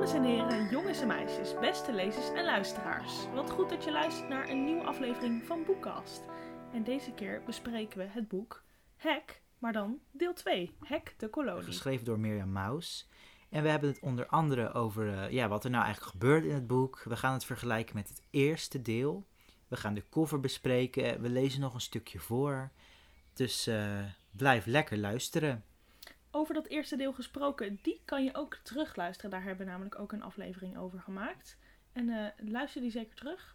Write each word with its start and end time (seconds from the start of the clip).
Dames 0.00 0.14
en 0.14 0.24
heren, 0.24 0.70
jongens 0.70 1.00
en 1.00 1.06
meisjes, 1.06 1.58
beste 1.58 1.92
lezers 1.92 2.28
en 2.28 2.44
luisteraars. 2.44 3.30
Wat 3.34 3.50
goed 3.50 3.68
dat 3.68 3.84
je 3.84 3.92
luistert 3.92 4.28
naar 4.28 4.48
een 4.48 4.64
nieuwe 4.64 4.82
aflevering 4.82 5.44
van 5.44 5.64
Boekkast. 5.64 6.22
En 6.72 6.84
deze 6.84 7.12
keer 7.12 7.42
bespreken 7.46 7.98
we 7.98 8.04
het 8.04 8.28
boek 8.28 8.62
Hek, 8.96 9.42
maar 9.58 9.72
dan 9.72 9.98
deel 10.10 10.34
2, 10.34 10.76
Hek 10.82 11.14
de 11.16 11.28
kolonie. 11.28 11.64
Geschreven 11.64 12.04
door 12.04 12.18
Mirjam 12.18 12.52
Maus. 12.52 13.08
En 13.50 13.62
we 13.62 13.68
hebben 13.68 13.88
het 13.88 14.00
onder 14.00 14.26
andere 14.26 14.72
over 14.72 15.12
eh, 15.12 15.30
ja, 15.30 15.48
wat 15.48 15.64
er 15.64 15.70
nou 15.70 15.84
eigenlijk 15.84 16.12
gebeurt 16.12 16.44
in 16.44 16.54
het 16.54 16.66
boek. 16.66 17.02
We 17.04 17.16
gaan 17.16 17.32
het 17.32 17.44
vergelijken 17.44 17.96
met 17.96 18.08
het 18.08 18.22
eerste 18.30 18.82
deel. 18.82 19.26
We 19.68 19.76
gaan 19.76 19.94
de 19.94 20.08
cover 20.10 20.40
bespreken. 20.40 21.20
We 21.20 21.28
lezen 21.28 21.60
nog 21.60 21.74
een 21.74 21.80
stukje 21.80 22.18
voor. 22.18 22.70
Dus 23.32 23.66
eh, 23.66 24.04
blijf 24.30 24.66
lekker 24.66 24.98
luisteren. 24.98 25.64
Over 26.30 26.54
dat 26.54 26.66
eerste 26.66 26.96
deel 26.96 27.12
gesproken, 27.12 27.78
die 27.82 28.02
kan 28.04 28.24
je 28.24 28.34
ook 28.34 28.54
terugluisteren. 28.62 29.30
Daar 29.30 29.42
hebben 29.42 29.64
we 29.66 29.70
namelijk 29.72 29.98
ook 29.98 30.12
een 30.12 30.22
aflevering 30.22 30.78
over 30.78 31.00
gemaakt. 31.00 31.58
En 31.92 32.08
eh, 32.08 32.48
luister 32.50 32.80
die 32.80 32.90
zeker 32.90 33.14
terug. 33.16 33.54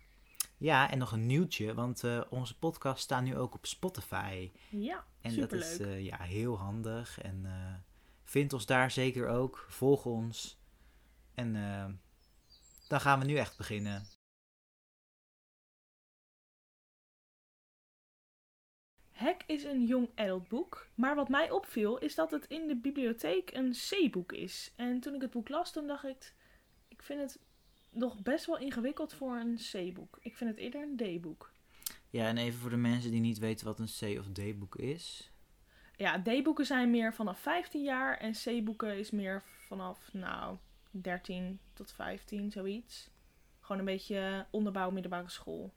Ja, 0.58 0.92
en 0.92 0.98
nog 0.98 1.12
een 1.12 1.26
nieuwtje, 1.26 1.74
want 1.74 2.04
eh, 2.04 2.22
onze 2.30 2.58
podcast 2.58 3.04
staat 3.04 3.24
nu 3.24 3.38
ook 3.38 3.54
op 3.54 3.66
Spotify. 3.66 4.52
Ja, 4.70 5.06
En 5.22 5.32
superleuk. 5.32 5.62
dat 5.62 5.70
is 5.70 5.80
eh, 5.80 6.06
ja, 6.06 6.18
heel 6.22 6.58
handig. 6.58 7.22
En 7.22 7.46
vind 8.24 8.54
ons 8.54 8.66
daar 8.66 8.92
zeker 8.92 9.28
ook. 9.28 9.66
Volg 9.70 10.06
ons. 10.06 10.60
En 11.34 11.54
dan 12.88 13.02
gaan 13.02 13.20
we 13.20 13.26
nu 13.26 13.36
echt 13.36 13.58
beginnen. 13.58 14.06
Hek 19.16 19.44
is 19.46 19.64
een 19.64 19.86
jong 19.86 20.10
adult 20.16 20.48
boek. 20.48 20.88
Maar 20.96 21.16
wat 21.16 21.30
mij 21.30 21.52
opviel 21.52 21.98
is 21.98 22.16
dat 22.16 22.32
het 22.32 22.46
in 22.48 22.68
de 22.68 22.76
bibliotheek 22.76 23.54
een 23.54 23.72
C-boek 23.72 24.32
is. 24.32 24.74
En 24.76 25.00
toen 25.00 25.16
ik 25.16 25.22
het 25.22 25.32
boek 25.32 25.50
las, 25.50 25.72
toen 25.72 25.88
dacht 25.88 26.04
ik... 26.04 26.34
Ik 26.88 27.04
vind 27.04 27.20
het 27.20 27.40
nog 27.90 28.22
best 28.22 28.46
wel 28.46 28.58
ingewikkeld 28.58 29.14
voor 29.14 29.36
een 29.36 29.60
C-boek. 29.72 30.18
Ik 30.22 30.38
vind 30.38 30.50
het 30.50 30.60
eerder 30.60 30.82
een 30.82 30.96
D-boek. 30.96 31.52
Ja, 32.10 32.28
en 32.28 32.38
even 32.38 32.60
voor 32.60 32.70
de 32.70 32.76
mensen 32.76 33.12
die 33.12 33.20
niet 33.20 33.40
weten 33.40 33.66
wat 33.66 33.80
een 33.80 34.16
C 34.16 34.20
of 34.20 34.32
D 34.32 34.60
boek 34.60 34.76
is. 34.76 35.32
Ja, 35.96 36.22
D-boeken 36.22 36.66
zijn 36.66 36.92
meer 36.92 37.14
vanaf 37.14 37.40
15 37.40 37.84
jaar. 37.84 38.18
En 38.18 38.32
C-boeken 38.32 38.98
is 38.98 39.12
meer 39.12 39.44
vanaf, 39.68 40.14
nou, 40.14 40.58
13 40.92 41.60
tot 41.74 41.92
15, 41.92 42.52
zoiets. 42.52 43.10
Gewoon 43.60 43.80
een 43.80 43.86
beetje 43.86 44.46
onderbouw 44.50 44.92
middelbare 44.92 45.30
school. 45.30 45.74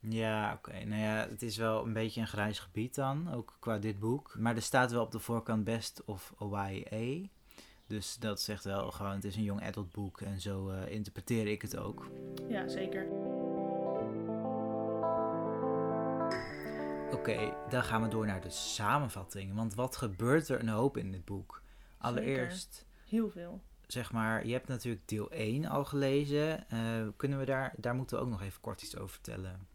Ja, 0.00 0.52
oké. 0.52 0.84
Nou 0.84 1.00
ja, 1.02 1.26
het 1.28 1.42
is 1.42 1.56
wel 1.56 1.86
een 1.86 1.92
beetje 1.92 2.20
een 2.20 2.26
grijs 2.26 2.58
gebied 2.58 2.94
dan, 2.94 3.34
ook 3.34 3.56
qua 3.58 3.78
dit 3.78 3.98
boek. 3.98 4.34
Maar 4.38 4.56
er 4.56 4.62
staat 4.62 4.90
wel 4.92 5.02
op 5.02 5.10
de 5.10 5.18
voorkant 5.18 5.64
Best 5.64 6.02
of 6.04 6.34
YA. 6.38 7.28
Dus 7.86 8.16
dat 8.16 8.40
zegt 8.40 8.64
wel 8.64 8.90
gewoon, 8.90 9.12
het 9.12 9.24
is 9.24 9.36
een 9.36 9.42
jong 9.42 9.62
adult 9.62 9.92
boek. 9.92 10.20
En 10.20 10.40
zo 10.40 10.70
eh, 10.70 10.92
interpreteer 10.92 11.46
ik 11.46 11.62
het 11.62 11.76
ook. 11.76 12.06
Ja, 12.48 12.68
zeker. 12.68 13.08
Oké, 17.12 17.54
dan 17.68 17.82
gaan 17.82 18.02
we 18.02 18.08
door 18.08 18.26
naar 18.26 18.40
de 18.40 18.50
samenvatting. 18.50 19.54
Want 19.54 19.74
wat 19.74 19.96
gebeurt 19.96 20.48
er 20.48 20.60
een 20.60 20.68
hoop 20.68 20.96
in 20.96 21.10
dit 21.10 21.24
boek? 21.24 21.62
Allereerst, 21.98 22.86
Heel 23.08 23.30
veel. 23.30 23.60
zeg 23.86 24.12
maar, 24.12 24.46
je 24.46 24.52
hebt 24.52 24.68
natuurlijk 24.68 25.08
deel 25.08 25.30
1 25.30 25.64
al 25.64 25.84
gelezen. 25.84 26.68
Eh, 26.68 26.78
kunnen 27.16 27.38
we 27.38 27.44
daar, 27.44 27.72
daar 27.76 27.94
moeten 27.94 28.16
we 28.16 28.22
ook 28.22 28.30
nog 28.30 28.42
even 28.42 28.60
kort 28.60 28.82
iets 28.82 28.96
over 28.96 29.08
vertellen. 29.10 29.66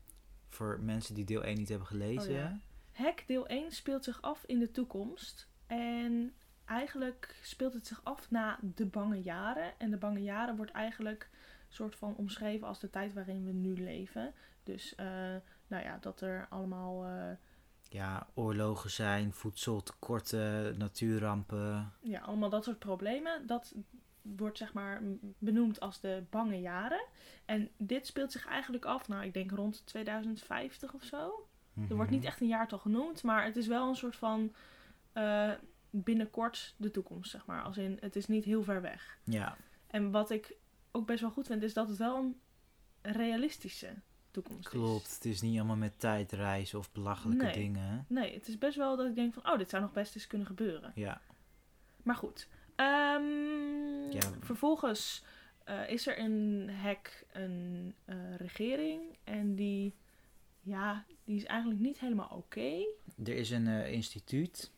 Voor 0.56 0.80
mensen 0.82 1.16
die 1.16 1.26
deel 1.26 1.44
1 1.44 1.58
niet 1.58 1.70
hebben 1.70 1.88
gelezen. 1.88 2.32
Oh 2.32 2.38
ja. 2.38 2.60
Hek 2.92 3.24
deel 3.28 3.48
1 3.48 3.72
speelt 3.72 4.04
zich 4.04 4.22
af 4.22 4.44
in 4.46 4.60
de 4.60 4.72
toekomst. 4.72 5.48
En 5.68 6.34
eigenlijk 6.66 7.40
speelt 7.42 7.74
het 7.74 7.88
zich 7.88 8.02
af 8.04 8.32
na 8.32 8.60
de 8.62 8.86
bange 8.86 9.22
jaren. 9.22 9.74
En 9.80 9.90
de 9.90 9.98
bange 9.98 10.22
jaren 10.22 10.56
wordt 10.56 10.72
eigenlijk 10.72 11.30
soort 11.68 11.96
van 11.96 12.16
omschreven 12.16 12.68
als 12.68 12.80
de 12.80 12.90
tijd 12.90 13.14
waarin 13.14 13.46
we 13.46 13.52
nu 13.52 13.74
leven. 13.84 14.34
Dus, 14.64 14.96
eh, 14.96 15.06
nou 15.68 15.84
ja, 15.84 15.98
dat 16.02 16.22
er 16.22 16.48
allemaal, 16.50 17.06
eh, 17.06 17.32
Ja, 17.90 18.28
oorlogen 18.34 18.90
zijn, 18.90 19.34
voedseltekorten, 19.34 20.78
natuurrampen. 20.78 21.92
ja, 22.02 22.20
allemaal 22.20 22.50
dat 22.50 22.64
soort 22.64 22.80
problemen. 22.80 23.48
Dat 23.48 23.74
wordt 24.38 24.58
zeg 24.58 24.74
maar 24.74 25.02
benoemd 25.38 25.80
als 25.80 26.00
de 26.00 26.24
bange 26.30 26.60
jaren. 26.60 27.06
En 27.46 27.70
dit 27.78 28.08
speelt 28.08 28.32
zich 28.32 28.46
eigenlijk 28.48 28.86
af, 28.86 29.08
nou 29.08 29.24
ik 29.26 29.34
denk 29.34 29.52
rond 29.52 29.86
2050 29.86 30.94
of 30.94 31.04
zo. 31.04 31.48
Er 31.90 31.96
wordt 31.96 32.12
niet 32.12 32.24
echt 32.24 32.42
een 32.42 32.48
jaartal 32.48 32.80
genoemd, 32.80 33.24
maar 33.24 33.44
het 33.46 33.56
is 33.56 33.68
wel 33.68 33.90
een 33.90 33.96
soort 33.96 34.16
van 34.16 34.54
eh, 35.14 35.52
binnenkort 35.90 36.74
de 36.78 36.92
toekomst, 36.92 37.32
zeg 37.32 37.46
maar. 37.46 37.64
Als 37.64 37.78
in, 37.78 37.98
het 38.00 38.16
is 38.16 38.28
niet 38.28 38.46
heel 38.46 38.64
ver 38.64 38.82
weg. 38.82 39.18
Ja, 39.24 39.58
En 39.88 40.12
wat 40.12 40.30
ik 40.30 40.56
ook 40.92 41.06
best 41.08 41.22
wel 41.22 41.32
goed 41.32 41.48
vind, 41.48 41.64
is 41.64 41.74
dat 41.74 41.88
het 41.88 41.98
wel 41.98 42.18
een 42.18 42.36
realistische 43.02 43.94
toekomst 44.32 44.70
klopt. 44.70 45.06
is. 45.08 45.14
Het 45.16 45.26
is 45.26 45.42
niet 45.42 45.58
allemaal 45.58 45.76
met 45.76 46.00
tijdreizen 46.00 46.80
of 46.80 46.92
belachelijke 46.92 47.44
Nee. 47.46 47.54
dingen. 47.54 48.06
Nee, 48.10 48.34
het 48.34 48.48
is 48.48 48.58
best 48.58 48.78
wel 48.78 48.96
dat 48.98 49.06
ik 49.08 49.16
denk 49.16 49.34
van, 49.34 49.52
oh, 49.52 49.58
dit 49.58 49.70
zou 49.70 49.82
nog 49.82 49.92
best 49.94 50.16
eens 50.16 50.28
kunnen 50.28 50.48
gebeuren. 50.48 50.92
Ja, 50.96 51.22
Maar 52.04 52.16
goed. 52.16 52.48
Ehm, 52.76 54.12
Ja. 54.12 54.32
Vervolgens 54.42 55.24
eh, 55.64 55.90
is 55.90 56.08
er 56.08 56.18
in 56.18 56.68
Hek 56.70 57.26
een 57.32 57.96
eh, 58.06 58.36
regering 58.36 59.18
en 59.24 59.56
die, 59.56 59.94
ja, 60.62 61.06
die 61.24 61.36
is 61.36 61.44
eigenlijk 61.46 61.80
niet 61.80 62.00
helemaal 62.00 62.30
oké. 62.30 62.86
er 63.24 63.36
is 63.36 63.50
een 63.50 63.68
eh, 63.68 63.92
instituut. 63.92 64.72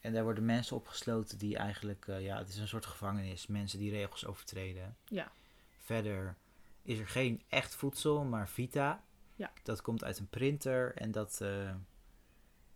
En 0.00 0.12
daar 0.12 0.22
worden 0.22 0.44
mensen 0.44 0.76
opgesloten 0.76 1.38
die 1.38 1.56
eigenlijk, 1.56 2.04
ja, 2.06 2.38
het 2.38 2.48
is 2.48 2.56
een 2.58 2.68
soort 2.68 2.86
gevangenis. 2.86 3.46
Mensen 3.46 3.78
die 3.78 3.90
regels 3.90 4.26
overtreden. 4.26 4.96
Ja. 5.08 5.32
Verder 5.78 6.36
is 6.82 6.98
er 6.98 7.08
geen 7.08 7.42
echt 7.48 7.74
voedsel, 7.74 8.24
maar 8.24 8.48
Vita. 8.48 9.04
Ja. 9.36 9.52
Dat 9.62 9.82
komt 9.82 10.04
uit 10.04 10.18
een 10.18 10.28
printer 10.28 10.94
en 10.94 11.10
dat, 11.10 11.40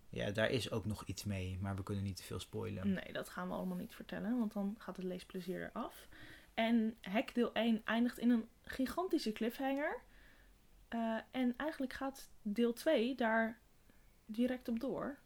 ja, 0.09 0.31
daar 0.31 0.51
is 0.51 0.71
ook 0.71 0.85
nog 0.85 1.05
iets 1.05 1.25
mee. 1.25 1.59
Maar 1.61 1.77
we 1.77 1.83
kunnen 1.83 2.05
niet 2.05 2.17
te 2.17 2.23
veel 2.23 2.41
spoilen. 2.41 2.93
Nee, 2.93 3.13
dat 3.13 3.29
gaan 3.29 3.49
we 3.49 3.55
allemaal 3.55 3.77
niet 3.77 3.95
vertellen, 3.95 4.39
want 4.39 4.53
dan 4.53 4.75
gaat 4.79 4.97
het 4.97 5.05
leesplezier 5.05 5.71
eraf. 5.75 6.09
En 6.55 6.97
Hek 7.01 7.35
deel 7.35 7.53
1 7.53 7.83
eindigt 7.85 8.19
in 8.19 8.31
een 8.31 8.49
gigantische 8.63 9.33
cliffhanger. 9.33 10.01
Eh, 10.89 11.17
en 11.31 11.55
eigenlijk 11.57 11.93
gaat 11.93 12.31
deel 12.43 12.73
2 12.73 13.15
daar 13.15 13.59
direct 14.27 14.69
op 14.69 14.81
door. 14.81 15.19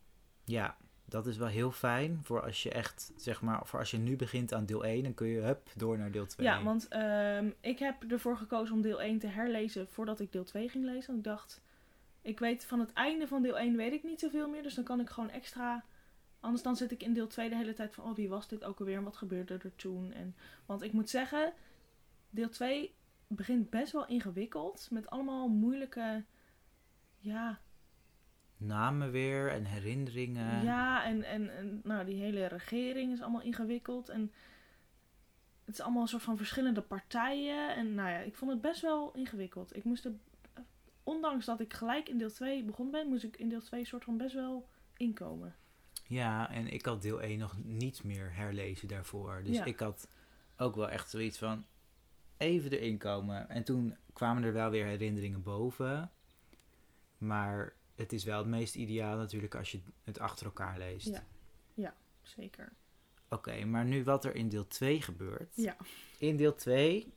Ja, 0.44 0.76
dat 1.04 1.26
is 1.26 1.36
wel 1.36 1.48
heel 1.48 1.70
fijn 1.70 2.20
voor 2.22 2.42
als 2.42 2.62
je 2.62 2.70
echt, 2.70 3.12
zeg 3.16 3.42
maar, 3.42 3.66
voor 3.66 3.78
als 3.78 3.90
je 3.90 3.98
nu 3.98 4.16
begint 4.16 4.54
aan 4.54 4.66
deel 4.66 4.84
1, 4.84 5.02
dan 5.02 5.14
kun 5.14 5.26
je 5.26 5.40
hup 5.40 5.68
door 5.76 5.98
naar 5.98 6.10
deel 6.10 6.26
2. 6.26 6.46
Ja, 6.46 6.62
want 6.62 6.88
ehm, 6.88 7.50
ik 7.60 7.78
heb 7.78 8.10
ervoor 8.10 8.36
gekozen 8.36 8.74
om 8.74 8.82
deel 8.82 9.02
1 9.02 9.18
te 9.18 9.26
herlezen 9.26 9.88
voordat 9.88 10.20
ik 10.20 10.32
deel 10.32 10.44
2 10.44 10.68
ging 10.68 10.84
lezen. 10.84 11.06
Want 11.06 11.18
ik 11.18 11.24
dacht, 11.24 11.62
ik 12.22 12.38
weet 12.38 12.64
van 12.64 12.80
het 12.80 12.92
einde 12.92 13.28
van 13.28 13.42
deel 13.42 13.58
1 13.58 13.76
weet 13.76 13.92
ik 13.92 14.02
niet 14.02 14.20
zoveel 14.20 14.48
meer. 14.48 14.62
Dus 14.62 14.74
dan 14.74 14.84
kan 14.84 15.00
ik 15.00 15.10
gewoon 15.10 15.30
extra... 15.30 15.84
Anders 16.40 16.62
dan 16.62 16.76
zit 16.76 16.90
ik 16.90 17.02
in 17.02 17.12
deel 17.12 17.26
2 17.26 17.48
de 17.48 17.56
hele 17.56 17.74
tijd 17.74 17.94
van, 17.94 18.04
oh 18.04 18.14
wie 18.14 18.28
was 18.28 18.48
dit 18.48 18.64
ook 18.64 18.78
alweer 18.78 18.96
en 18.96 19.04
wat 19.04 19.16
gebeurde 19.16 19.58
er 19.62 19.76
toen? 19.76 20.12
En, 20.12 20.36
want 20.66 20.82
ik 20.82 20.92
moet 20.92 21.10
zeggen, 21.10 21.52
deel 22.30 22.48
2 22.48 22.94
begint 23.26 23.70
best 23.70 23.92
wel 23.92 24.06
ingewikkeld. 24.06 24.88
Met 24.90 25.10
allemaal 25.10 25.48
moeilijke, 25.48 26.24
ja, 27.18 27.60
Namen 28.66 29.10
weer 29.10 29.50
en 29.50 29.64
herinneringen. 29.64 30.64
Ja, 30.64 31.04
en, 31.04 31.22
en, 31.22 31.56
en 31.56 31.80
nou, 31.84 32.04
die 32.04 32.20
hele 32.20 32.46
regering 32.46 33.12
is 33.12 33.20
allemaal 33.20 33.42
ingewikkeld. 33.42 34.08
En 34.08 34.32
het 35.64 35.74
is 35.74 35.80
allemaal 35.80 36.02
een 36.02 36.08
soort 36.08 36.22
van 36.22 36.36
verschillende 36.36 36.80
partijen. 36.80 37.74
En 37.74 37.94
nou 37.94 38.10
ja, 38.10 38.18
ik 38.18 38.34
vond 38.34 38.50
het 38.50 38.60
best 38.60 38.80
wel 38.80 39.12
ingewikkeld. 39.12 39.76
Ik 39.76 39.84
moest 39.84 40.04
er, 40.04 40.12
ondanks 41.02 41.44
dat 41.46 41.60
ik 41.60 41.72
gelijk 41.74 42.08
in 42.08 42.18
deel 42.18 42.30
2 42.30 42.64
begonnen 42.64 42.92
ben, 42.92 43.08
moest 43.08 43.24
ik 43.24 43.36
in 43.36 43.48
deel 43.48 43.60
2 43.62 43.84
soort 43.84 44.04
van 44.04 44.16
best 44.16 44.34
wel 44.34 44.68
inkomen. 44.96 45.56
Ja, 46.06 46.50
en 46.50 46.68
ik 46.68 46.84
had 46.84 47.02
deel 47.02 47.22
1 47.22 47.38
nog 47.38 47.56
niet 47.64 48.04
meer 48.04 48.34
herlezen 48.34 48.88
daarvoor. 48.88 49.42
Dus 49.44 49.56
Ja. 49.56 49.64
ik 49.64 49.78
had 49.78 50.08
ook 50.56 50.74
wel 50.76 50.88
echt 50.90 51.10
zoiets 51.10 51.38
van 51.38 51.64
even 52.36 52.70
erin 52.70 52.98
komen. 52.98 53.48
En 53.48 53.64
toen 53.64 53.96
kwamen 54.12 54.42
er 54.42 54.52
wel 54.52 54.70
weer 54.70 54.86
herinneringen 54.86 55.42
boven. 55.42 56.10
Maar 57.18 57.74
het 57.94 58.12
is 58.12 58.24
wel 58.24 58.38
het 58.38 58.46
meest 58.46 58.74
ideaal 58.74 59.16
natuurlijk 59.16 59.54
als 59.54 59.72
je 59.72 59.80
het 60.04 60.18
achter 60.18 60.46
elkaar 60.46 60.78
leest. 60.78 61.22
Ja. 61.74 61.94
Zeker. 62.22 62.72
Oké, 63.28 63.64
maar 63.64 63.84
nu 63.84 64.04
wat 64.04 64.24
er 64.24 64.34
in 64.34 64.48
deel 64.48 64.66
2 64.66 65.02
gebeurt. 65.02 65.56
Ja. 65.56 65.76
In 66.18 66.36
deel 66.36 66.54
2 66.54 67.12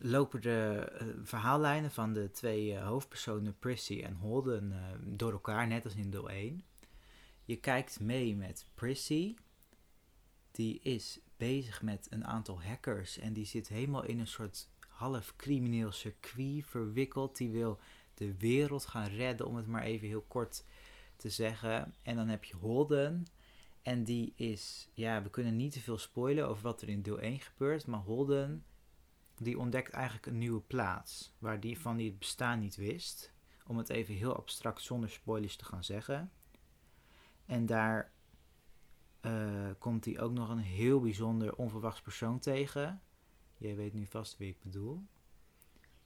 lopen 0.00 0.42
de 0.42 0.90
eh, 0.98 1.06
verhaallijnen 1.22 1.90
van 1.90 2.12
de 2.12 2.30
twee 2.30 2.74
eh, 2.74 2.86
hoofdpersonen 2.86 3.58
Prissy 3.58 4.02
en 4.02 4.14
Holden 4.14 4.72
eh, 4.72 4.78
door 5.02 5.32
elkaar, 5.32 5.66
net 5.66 5.84
als 5.84 5.94
in 5.94 6.10
deel 6.10 6.30
1. 6.30 6.64
Je 7.44 7.56
kijkt 7.56 8.00
mee 8.00 8.36
met 8.36 8.66
Prissy. 8.74 9.36
Die 10.50 10.80
is 10.80 11.20
bezig 11.36 11.82
met 11.82 12.06
een 12.10 12.26
aantal 12.26 12.62
hackers 12.62 13.18
en 13.18 13.32
die 13.32 13.46
zit 13.46 13.68
helemaal 13.68 14.04
in 14.04 14.18
een 14.18 14.26
soort 14.26 14.68
half 14.88 15.36
crimineel 15.36 15.92
circuit 15.92 16.66
verwikkeld. 16.66 17.36
Die 17.36 17.50
wil 17.50 17.78
de 18.14 18.36
wereld 18.36 18.86
gaan 18.86 19.08
redden, 19.08 19.46
om 19.46 19.56
het 19.56 19.66
maar 19.66 19.82
even 19.82 20.08
heel 20.08 20.24
kort 20.28 20.64
te 21.16 21.30
zeggen. 21.30 21.94
En 22.02 22.16
dan 22.16 22.28
heb 22.28 22.44
je 22.44 22.56
Holden. 22.56 23.26
En 23.82 24.04
die 24.04 24.32
is, 24.36 24.88
ja, 24.94 25.22
we 25.22 25.30
kunnen 25.30 25.56
niet 25.56 25.72
te 25.72 25.80
veel 25.80 25.98
spoilen 25.98 26.48
over 26.48 26.62
wat 26.62 26.82
er 26.82 26.88
in 26.88 27.02
deel 27.02 27.20
1 27.20 27.40
gebeurt. 27.40 27.86
Maar 27.86 28.00
Holden 28.00 28.64
die 29.44 29.58
ontdekt 29.58 29.90
eigenlijk 29.90 30.26
een 30.26 30.38
nieuwe 30.38 30.60
plaats. 30.60 31.34
Waar 31.38 31.60
die 31.60 31.78
van 31.80 31.96
die 31.96 32.08
het 32.08 32.18
bestaan 32.18 32.58
niet 32.58 32.76
wist. 32.76 33.32
Om 33.66 33.76
het 33.76 33.88
even 33.88 34.14
heel 34.14 34.36
abstract 34.36 34.82
zonder 34.82 35.10
spoilers 35.10 35.56
te 35.56 35.64
gaan 35.64 35.84
zeggen. 35.84 36.32
En 37.46 37.66
daar 37.66 38.12
eh, 39.20 39.70
komt 39.78 40.04
hij 40.04 40.20
ook 40.20 40.32
nog 40.32 40.48
een 40.48 40.58
heel 40.58 41.00
bijzonder 41.00 41.56
onverwachts 41.56 42.00
persoon 42.00 42.38
tegen. 42.38 43.02
Jij 43.56 43.76
weet 43.76 43.94
nu 43.94 44.06
vast 44.06 44.36
wie 44.36 44.48
ik 44.48 44.62
bedoel. 44.62 45.06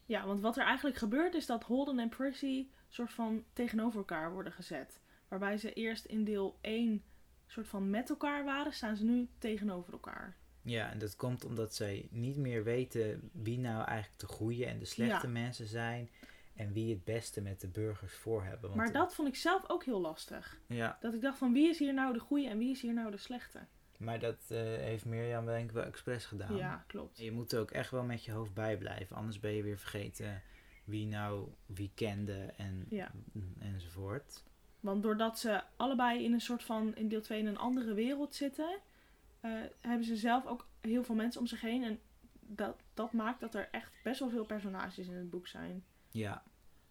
Ja, 0.05 0.27
want 0.27 0.41
wat 0.41 0.57
er 0.57 0.65
eigenlijk 0.65 0.97
gebeurt 0.97 1.35
is 1.35 1.47
dat 1.47 1.65
Holden 1.65 1.99
en 1.99 2.09
Percy 2.09 2.69
soort 2.89 3.13
van 3.13 3.45
tegenover 3.53 3.99
elkaar 3.99 4.33
worden 4.33 4.53
gezet. 4.53 5.01
Waarbij 5.29 5.59
ze 5.59 5.73
eerst 5.73 6.05
in 6.05 6.25
deel 6.25 6.59
1 6.61 7.05
soort 7.47 7.69
van 7.69 7.91
met 7.91 8.11
elkaar 8.11 8.45
waren, 8.45 8.73
staan 8.73 8.97
ze 8.97 9.05
nu 9.05 9.29
tegenover 9.39 9.93
elkaar. 9.93 10.37
Ja, 10.63 10.91
en 10.91 10.99
dat 10.99 11.17
komt 11.17 11.45
omdat 11.45 11.75
zij 11.75 12.09
niet 12.11 12.37
meer 12.37 12.65
weten 12.65 13.31
wie 13.33 13.59
nou 13.59 13.85
eigenlijk 13.85 14.21
de 14.21 14.27
goede 14.27 14.67
en 14.67 14.79
de 14.79 14.85
slechte 14.85 15.27
Ja. 15.27 15.33
mensen 15.33 15.67
zijn. 15.67 16.11
En 16.55 16.73
wie 16.73 16.91
het 16.95 17.05
beste 17.05 17.41
met 17.41 17.61
de 17.61 17.69
burgers 17.69 18.13
voor 18.15 18.43
hebben. 18.45 18.61
Want, 18.71 18.75
Maar 18.75 18.93
dat 18.93 19.15
vond 19.15 19.29
ik 19.29 19.37
zelf 19.37 19.69
ook 19.71 19.85
heel 19.85 20.01
lastig. 20.01 20.61
Ja, 20.67 20.99
Dat 21.01 21.15
ik 21.15 21.21
dacht 21.21 21.39
van 21.39 21.53
wie 21.53 21.69
is 21.69 21.79
hier 21.79 21.95
nou 21.95 22.13
de 22.13 22.19
goede 22.19 22.49
en 22.49 22.59
wie 22.59 22.71
is 22.71 22.81
hier 22.81 22.95
nou 22.95 23.11
de 23.11 23.17
slechte? 23.17 23.59
maar 23.97 24.19
dat 24.19 24.37
eh, 24.49 24.59
heeft 24.63 25.05
Mirjam 25.05 25.47
denk 25.47 25.65
ik 25.69 25.75
wel 25.75 25.85
expres 25.85 26.25
gedaan. 26.25 26.57
Ja, 26.57 26.85
klopt. 26.87 27.19
Je 27.19 27.33
moet 27.33 27.53
er 27.53 27.61
ook 27.61 27.71
echt 27.71 27.91
wel 27.91 28.03
met 28.05 28.25
je 28.25 28.33
hoofd 28.33 28.55
bij 28.55 28.77
blijven. 28.79 29.17
Anders 29.17 29.41
ben 29.41 29.51
je 29.53 29.63
weer 29.63 29.79
vergeten 29.79 30.43
wie 30.85 31.07
nou 31.07 31.49
wie 31.67 31.91
kende 31.95 32.53
en, 32.57 32.87
Ja. 32.89 33.11
enzovoort. 33.59 34.43
Want 34.81 35.03
doordat 35.03 35.39
ze 35.39 35.63
allebei 35.77 36.25
in 36.25 36.33
een 36.33 36.41
soort 36.41 36.63
van, 36.65 36.97
in 36.97 37.09
deel 37.09 37.21
2 37.21 37.39
in 37.39 37.47
een 37.47 37.59
andere 37.59 37.95
wereld 37.95 38.35
zitten, 38.35 38.79
eh, 39.41 39.51
hebben 39.81 40.07
ze 40.07 40.17
zelf 40.17 40.47
ook 40.47 40.69
heel 40.81 41.05
veel 41.05 41.15
mensen 41.15 41.41
om 41.41 41.47
zich 41.47 41.61
heen. 41.61 41.83
En 41.85 42.01
dat, 42.41 42.77
dat 42.95 43.13
maakt 43.13 43.41
dat 43.41 43.55
er 43.55 43.69
echt 43.71 43.93
best 44.03 44.21
wel 44.21 44.31
veel 44.31 44.45
personages 44.45 45.09
in 45.09 45.15
het 45.15 45.31
boek 45.31 45.47
zijn. 45.47 45.85
Ja, 46.11 46.43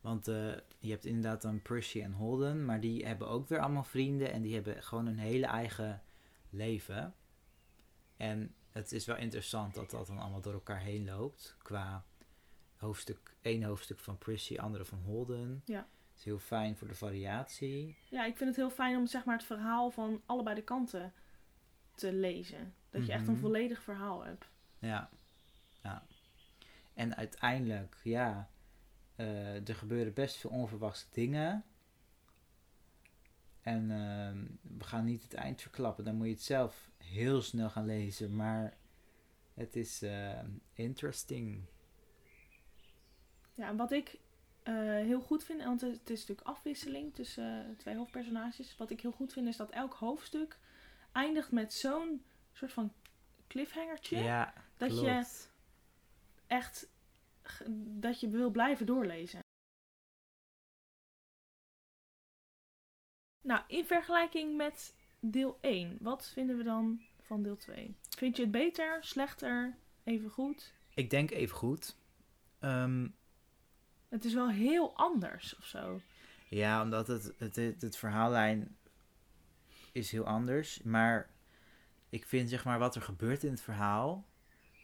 want 0.01 0.27
eh, 0.27 0.53
je 0.79 0.91
hebt 0.91 1.05
inderdaad 1.05 1.41
dan 1.41 1.61
Percy 1.61 2.01
en 2.01 2.11
Holden, 2.11 2.65
maar 2.65 2.79
die 2.79 3.05
hebben 3.05 3.27
ook 3.27 3.47
weer 3.47 3.59
allemaal 3.59 3.83
vrienden 3.83 4.31
en 4.31 4.41
die 4.41 4.53
hebben 4.53 4.83
gewoon 4.83 5.05
een 5.05 5.19
hele 5.19 5.45
eigen 5.45 6.03
leven. 6.49 7.13
En 8.17 8.53
het 8.71 8.91
is 8.91 9.05
wel 9.05 9.17
interessant 9.17 9.73
dat 9.73 9.89
dat 9.89 10.07
dan 10.07 10.17
allemaal 10.17 10.41
door 10.41 10.53
elkaar 10.53 10.79
heen 10.79 11.05
loopt. 11.05 11.55
Qua 11.57 12.05
hoofdstuk, 12.75 13.35
één 13.41 13.63
hoofdstuk 13.63 13.99
van 13.99 14.17
Percy, 14.17 14.57
andere 14.57 14.85
van 14.85 14.99
Holden. 14.99 15.61
Ja. 15.65 15.87
Het 16.09 16.17
is 16.17 16.23
heel 16.23 16.39
fijn 16.39 16.77
voor 16.77 16.87
de 16.87 16.95
variatie. 16.95 17.97
Ja, 18.09 18.25
ik 18.25 18.37
vind 18.37 18.49
het 18.49 18.57
heel 18.57 18.69
fijn 18.69 18.97
om 18.97 19.07
zeg 19.07 19.25
maar, 19.25 19.37
het 19.37 19.45
verhaal 19.45 19.91
van 19.91 20.21
allebei 20.25 20.55
de 20.55 20.63
kanten 20.63 21.13
te 21.99 22.13
lezen. 22.13 22.73
Dat 22.89 23.05
je 23.05 23.11
echt 23.11 23.27
een 23.27 23.33
Mhm. 23.33 23.41
volledig 23.41 23.81
verhaal 23.81 24.23
hebt. 24.23 24.45
Ja, 24.79 25.09
ja. 25.83 26.05
En 26.93 27.15
uiteindelijk, 27.15 27.97
ja, 28.03 28.49
eh, 29.15 29.67
er 29.67 29.75
gebeuren 29.75 30.13
best 30.13 30.35
veel 30.35 30.49
onverwachte 30.49 31.05
dingen. 31.11 31.63
En 33.61 33.91
ehm, 33.91 34.45
we 34.77 34.83
gaan 34.83 35.05
niet 35.05 35.23
het 35.23 35.33
eind 35.33 35.61
verklappen, 35.61 36.03
dan 36.05 36.15
moet 36.15 36.25
je 36.27 36.33
het 36.33 36.41
zelf 36.41 36.91
heel 36.97 37.41
snel 37.41 37.69
gaan 37.69 37.85
lezen. 37.85 38.35
Maar 38.35 38.77
het 39.53 39.75
is 39.75 40.01
eh, 40.01 40.39
interesting. 40.73 41.61
Ja, 43.53 43.67
en 43.67 43.75
wat 43.77 43.91
ik 43.91 44.19
eh, 44.63 44.75
heel 44.83 45.21
goed 45.21 45.43
vind, 45.43 45.63
want 45.63 45.81
het 45.81 46.09
is 46.09 46.19
natuurlijk 46.19 46.47
afwisseling 46.47 47.13
tussen 47.15 47.65
eh, 47.69 47.77
twee 47.77 47.95
hoofdpersonages. 47.95 48.77
Wat 48.77 48.89
ik 48.89 49.01
heel 49.01 49.11
goed 49.11 49.33
vind 49.33 49.47
is 49.47 49.57
dat 49.57 49.69
elk 49.69 49.93
hoofdstuk 49.93 50.57
eindigt 51.11 51.51
met 51.51 51.73
zo'n 51.73 52.25
soort 52.51 52.73
van 52.73 52.93
cliffhangertje. 53.47 54.17
Ja, 54.17 54.53
dat 54.77 54.89
klopt. 54.89 55.05
je 55.05 55.47
echt 56.47 56.89
dat 57.77 58.19
je 58.19 58.29
wil 58.29 58.49
blijven 58.49 58.85
doorlezen. 58.85 59.39
Nou, 63.41 63.63
in 63.67 63.85
vergelijking 63.85 64.57
met 64.57 64.95
deel 65.19 65.57
1, 65.61 65.97
wat 65.99 66.29
vinden 66.29 66.57
we 66.57 66.63
dan 66.63 67.01
van 67.21 67.43
deel 67.43 67.57
2? 67.57 67.95
Vind 68.09 68.35
je 68.35 68.41
het 68.41 68.51
beter, 68.51 69.03
slechter, 69.03 69.77
even 70.03 70.29
goed? 70.29 70.73
Ik 70.93 71.09
denk 71.09 71.31
even 71.31 71.55
goed. 71.55 71.95
Ehm, 72.59 73.07
Het 74.09 74.25
is 74.25 74.33
wel 74.33 74.49
heel 74.49 74.95
anders 74.95 75.55
of 75.57 75.65
zo. 75.65 76.01
Ja, 76.49 76.81
omdat 76.81 77.07
het, 77.07 77.33
het, 77.37 77.55
het, 77.55 77.81
het 77.81 77.97
verhaallijn 77.97 78.77
is 79.91 80.11
heel 80.11 80.25
anders. 80.25 80.81
Maar 80.81 81.29
ik 82.09 82.25
vind 82.25 82.49
zeg 82.49 82.65
maar 82.65 82.79
wat 82.79 82.95
er 82.95 83.01
gebeurt 83.01 83.43
in 83.43 83.51
het 83.51 83.61
verhaal, 83.61 84.27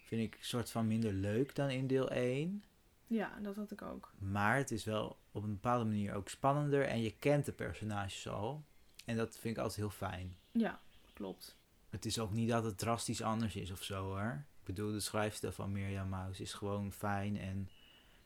vind 0.06 0.22
ik 0.22 0.36
een 0.36 0.46
soort 0.46 0.72
van 0.72 0.88
minder 0.88 1.13
leuk 1.13 1.56
dan 1.56 1.69
in 1.69 1.88
deel 1.88 2.10
1. 2.10 2.63
Ja, 3.07 3.40
dat 3.42 3.56
had 3.56 3.72
ik 3.72 3.81
ook. 3.81 4.13
Maar 4.18 4.57
het 4.57 4.72
is 4.72 4.84
wel 4.84 5.19
op 5.31 5.44
een 5.44 5.54
bepaalde 5.54 5.86
manier 5.86 6.13
ook 6.13 6.30
spannender 6.30 6.86
en 6.86 7.02
je 7.02 7.16
kent 7.16 7.46
de 7.46 7.52
personages 7.52 8.28
al. 8.28 8.66
En 9.06 9.18
dat 9.18 9.38
vind 9.38 9.57
ik 9.57 9.62
altijd 9.62 9.80
heel 9.80 9.90
fijn. 9.90 10.38
Ja, 10.52 10.80
klopt. 11.13 11.57
Het 11.90 12.06
is 12.06 12.19
ook 12.19 12.31
niet 12.31 12.50
dat 12.50 12.63
het 12.63 12.78
drastisch 12.78 13.22
anders 13.22 13.56
is 13.56 13.72
of 13.72 13.84
zo 13.84 14.04
hoor. 14.04 14.46
Ik 14.60 14.66
bedoel, 14.66 14.92
de 14.92 15.00
schrijfstijl 15.00 15.52
van 15.52 15.72
Mirjam 15.72 16.10
Maus 16.10 16.40
is 16.40 16.54
gewoon 16.54 16.92
fijn 16.92 17.38
en 17.38 17.69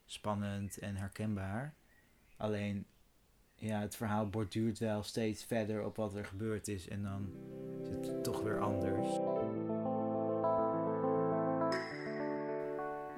spannend 0.05 0.77
en 0.77 0.95
herkenbaar. 0.95 1.75
Alleen, 2.37 2.85
ja, 3.59 3.79
het 3.79 3.95
verhaal 3.95 4.29
borduurt 4.29 4.79
wel 4.79 5.03
steeds 5.03 5.43
verder 5.43 5.85
op 5.85 5.95
wat 5.95 6.15
er 6.15 6.25
gebeurd 6.25 6.67
is 6.67 6.87
en 6.87 7.03
dan 7.03 7.31
is 7.81 8.07
het 8.07 8.23
toch 8.23 8.41
weer 8.41 8.59
anders. 8.59 9.07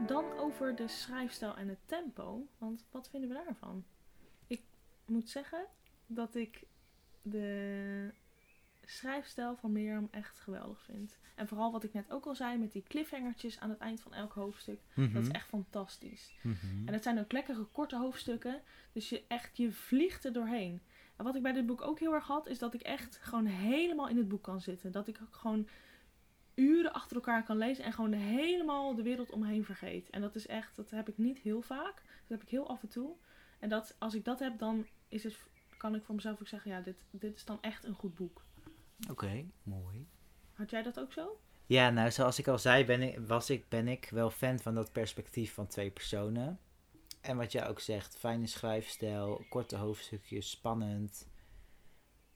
Dan 0.08 0.40
over 0.40 0.76
de 0.76 0.88
schrijfstijl 0.88 1.56
en 1.56 1.68
het 1.68 1.80
tempo. 1.86 2.48
Want 2.58 2.86
wat 2.92 3.10
vinden 3.10 3.30
we 3.30 3.42
daarvan? 3.46 3.84
Ik 4.48 4.62
moet 5.06 5.30
zeggen 5.30 5.66
dat 6.06 6.36
ik 6.36 6.64
de 7.22 8.14
schrijfstijl 8.86 9.56
van 9.56 9.72
Mirjam 9.72 10.08
echt 10.12 10.40
geweldig 10.40 10.82
vind. 10.82 11.20
En 11.36 11.48
vooral 11.48 11.72
wat 11.72 11.84
ik 11.84 11.94
net 11.94 12.12
ook 12.12 12.26
al 12.26 12.36
zei 12.36 12.58
met 12.58 12.72
die 12.72 12.84
cliffhangertjes 12.84 13.60
aan 13.60 13.70
het 13.70 13.80
eind 13.80 14.02
van 14.02 14.14
elk 14.14 14.34
hoofdstuk. 14.34 14.80
Dat 14.96 15.24
is 15.24 15.30
echt 15.30 15.48
fantastisch. 15.48 16.34
Mhm. 16.42 16.88
En 16.88 16.94
het 16.94 17.04
zijn 17.04 17.20
ook 17.20 17.32
lekkere 17.32 17.64
korte 17.64 17.98
hoofdstukken. 17.98 18.62
Dus 18.92 19.10
je 19.10 19.24
echt, 19.28 19.58
je 19.58 19.72
vliegt 19.72 20.26
er 20.26 20.34
doorheen. 20.34 20.82
En 21.16 21.26
wat 21.26 21.36
ik 21.36 21.42
bij 21.42 21.52
dit 21.52 21.66
boek 21.66 21.82
ook 21.82 22.00
heel 22.00 22.14
erg 22.14 22.28
had, 22.28 22.48
is 22.48 22.60
dat 22.60 22.74
ik 22.74 22.82
echt 22.82 23.20
gewoon 23.22 23.46
helemaal 23.46 24.08
in 24.08 24.18
het 24.18 24.28
boek 24.28 24.44
kan 24.44 24.62
zitten. 24.62 24.92
Dat 24.92 25.08
ik 25.08 25.20
ook 25.22 25.36
gewoon 25.36 25.68
uren 26.56 26.94
achter 26.94 27.16
elkaar 27.16 27.44
kan 27.44 27.58
lezen 27.58 27.84
en 27.84 27.94
gewoon 27.94 28.14
helemaal 28.14 28.96
de 28.96 29.04
wereld 29.04 29.32
omheen 29.32 29.66
vergeet. 29.66 30.10
En 30.10 30.22
dat 30.22 30.36
is 30.36 30.48
echt, 30.48 30.76
dat 30.76 30.90
heb 30.90 31.10
ik 31.10 31.18
niet 31.18 31.40
heel 31.40 31.62
vaak. 31.62 31.96
Dat 31.96 32.40
heb 32.40 32.42
ik 32.42 32.50
heel 32.50 32.68
af 32.68 32.82
en 32.82 32.90
toe. 32.90 33.16
En 33.60 33.70
dat, 33.70 33.96
als 34.00 34.14
ik 34.14 34.26
dat 34.26 34.40
heb, 34.40 34.60
dan 34.60 34.88
is 35.10 35.24
het, 35.24 35.38
kan 35.78 35.96
ik 35.96 36.04
voor 36.04 36.16
mezelf 36.16 36.40
ook 36.40 36.48
zeggen, 36.48 36.72
ja, 36.72 36.82
dit, 36.82 36.96
dit 37.12 37.36
is 37.36 37.46
dan 37.46 37.58
echt 37.62 37.84
een 37.84 37.94
goed 37.94 38.16
boek. 38.16 38.44
Oké, 39.10 39.46
mooi. 39.64 40.08
Had 40.54 40.70
jij 40.70 40.84
dat 40.84 41.00
ook 41.00 41.14
zo? 41.14 41.40
Ja, 41.66 41.90
nou, 41.90 42.12
zoals 42.12 42.40
ik 42.40 42.48
al 42.48 42.60
zei, 42.60 42.86
ben 42.86 43.02
ik, 43.02 43.20
was 43.20 43.50
ik, 43.50 43.70
ben 43.70 43.88
ik 43.88 44.08
wel 44.10 44.30
fan 44.30 44.60
van 44.60 44.76
dat 44.76 44.92
perspectief 44.92 45.54
van 45.54 45.68
twee 45.68 45.92
personen. 45.92 46.60
En 47.22 47.38
wat 47.38 47.52
jij 47.52 47.68
ook 47.68 47.80
zegt, 47.80 48.18
fijne 48.18 48.48
schrijfstijl, 48.48 49.46
korte 49.50 49.76
hoofdstukjes, 49.76 50.50
spannend. 50.50 51.28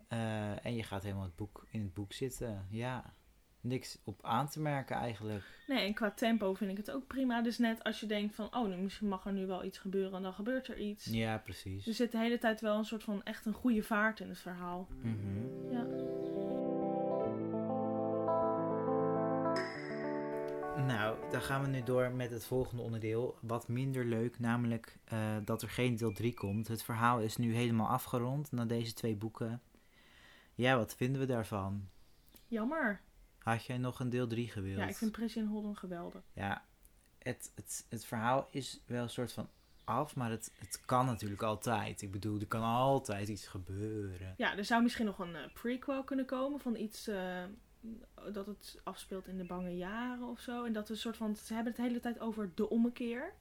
Eh, 0.07 0.65
en 0.65 0.75
je 0.75 0.83
gaat 0.83 1.03
helemaal 1.03 1.23
het 1.23 1.35
boek, 1.35 1.65
in 1.69 1.81
het 1.81 1.93
boek 1.93 2.13
zitten. 2.13 2.67
Ja, 2.69 3.13
niks 3.61 3.97
op 4.03 4.19
aan 4.23 4.49
te 4.49 4.59
merken 4.59 4.95
eigenlijk. 4.95 5.43
Nee, 5.67 5.85
en 5.85 5.93
qua 5.93 6.11
tempo 6.11 6.53
vind 6.53 6.71
ik 6.71 6.77
het 6.77 6.91
ook 6.91 7.07
prima. 7.07 7.41
Dus 7.41 7.57
net 7.57 7.83
als 7.83 7.99
je 7.99 8.05
denkt 8.05 8.35
van, 8.35 8.55
oh, 8.55 8.67
nu 8.67 8.75
misschien 8.75 9.07
mag 9.07 9.25
er 9.25 9.33
nu 9.33 9.45
wel 9.45 9.63
iets 9.63 9.77
gebeuren 9.77 10.13
en 10.13 10.23
dan 10.23 10.33
gebeurt 10.33 10.67
er 10.67 10.77
iets. 10.77 11.05
Ja, 11.05 11.37
precies. 11.37 11.87
Er 11.87 11.93
zit 11.93 12.11
de 12.11 12.17
hele 12.17 12.37
tijd 12.37 12.61
wel 12.61 12.77
een 12.77 12.85
soort 12.85 13.03
van 13.03 13.23
echt 13.23 13.45
een 13.45 13.53
goede 13.53 13.83
vaart 13.83 14.19
in 14.19 14.29
het 14.29 14.39
verhaal. 14.39 14.87
Mhm. 15.01 15.71
Ja. 15.71 15.94
Nou, 20.85 21.31
dan 21.31 21.41
gaan 21.41 21.61
we 21.61 21.67
nu 21.67 21.83
door 21.83 22.11
met 22.11 22.31
het 22.31 22.45
volgende 22.45 22.81
onderdeel. 22.81 23.37
Wat 23.41 23.67
minder 23.67 24.05
leuk, 24.05 24.39
namelijk 24.39 24.97
eh, 25.03 25.35
dat 25.45 25.61
er 25.61 25.69
geen 25.69 25.95
deel 25.95 26.11
3 26.11 26.33
komt. 26.33 26.67
Het 26.67 26.83
verhaal 26.83 27.19
is 27.19 27.37
nu 27.37 27.55
helemaal 27.55 27.87
afgerond 27.87 28.51
na 28.51 28.65
deze 28.65 28.93
twee 28.93 29.15
boeken. 29.15 29.61
Ja, 30.53 30.77
wat 30.77 30.95
vinden 30.95 31.21
we 31.21 31.27
daarvan? 31.27 31.89
Jammer. 32.47 33.01
Had 33.37 33.65
jij 33.65 33.77
nog 33.77 33.99
een 33.99 34.09
deel 34.09 34.27
3 34.27 34.49
gewild? 34.49 34.77
Ja, 34.77 34.87
ik 34.87 34.95
vind 34.95 35.11
Prissy 35.11 35.39
en 35.39 35.47
Holden 35.47 35.75
geweldig. 35.75 36.21
Ja, 36.33 36.65
het, 37.17 37.51
het, 37.55 37.85
het 37.89 38.05
verhaal 38.05 38.47
is 38.51 38.81
wel 38.85 39.03
een 39.03 39.09
soort 39.09 39.31
van 39.31 39.49
af, 39.83 40.15
maar 40.15 40.29
het, 40.29 40.51
het 40.57 40.81
kan 40.85 41.05
natuurlijk 41.05 41.41
altijd. 41.41 42.01
Ik 42.01 42.11
bedoel, 42.11 42.39
er 42.39 42.47
kan 42.47 42.63
altijd 42.63 43.27
iets 43.27 43.47
gebeuren. 43.47 44.33
Ja, 44.37 44.57
er 44.57 44.65
zou 44.65 44.83
misschien 44.83 45.05
nog 45.05 45.19
een 45.19 45.35
eh, 45.35 45.53
prequel 45.53 46.03
kunnen 46.03 46.25
komen 46.25 46.59
van 46.59 46.75
iets 46.75 47.07
eh, 47.07 47.43
dat 48.31 48.45
het 48.45 48.79
afspeelt 48.83 49.27
in 49.27 49.37
de 49.37 49.43
bange 49.45 49.75
jaren 49.75 50.27
of 50.27 50.39
zo. 50.39 50.63
En 50.63 50.73
dat 50.73 50.89
een 50.89 50.97
soort 50.97 51.17
van, 51.17 51.35
ze 51.35 51.53
hebben 51.53 51.71
het 51.73 51.81
de 51.81 51.87
hele 51.87 51.99
tijd 51.99 52.19
over 52.19 52.51
de 52.55 52.69
ommekeer. 52.69 53.33